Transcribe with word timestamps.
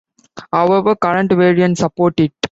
However, 0.51 0.95
current 0.95 1.31
variants 1.31 1.81
support 1.81 2.19
it. 2.21 2.33